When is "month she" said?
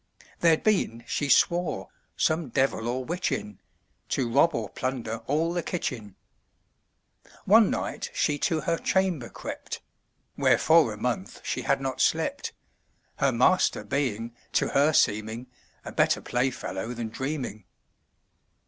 10.97-11.61